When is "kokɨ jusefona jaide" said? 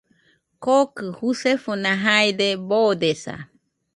0.63-2.47